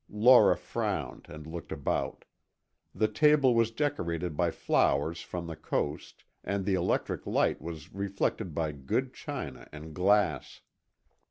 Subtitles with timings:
[0.09, 2.25] Laura frowned and looked about.
[2.95, 8.55] The table was decorated by flowers from the coast, and the electric light was reflected
[8.55, 10.61] by good china and glass.